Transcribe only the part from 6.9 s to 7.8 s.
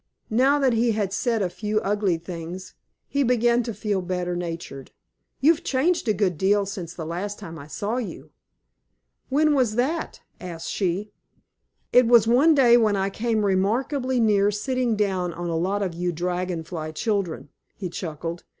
the last time I